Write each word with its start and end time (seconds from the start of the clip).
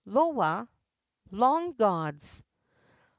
loa 0.07 0.67
(long 1.29 1.73
gods). 1.73 2.43